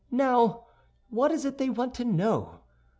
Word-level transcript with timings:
"Now, 0.09 0.65
what 1.11 1.29
is 1.29 1.45
it 1.45 1.59
they 1.59 1.69
want 1.69 1.93
to 1.93 2.05
know? 2.05 2.61